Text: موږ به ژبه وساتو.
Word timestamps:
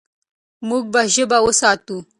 موږ 0.67 0.83
به 0.93 1.01
ژبه 1.13 1.37
وساتو. 1.43 1.97